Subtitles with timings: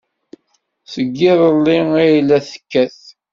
[0.91, 2.99] Seg yiḍelli ay la tekkat.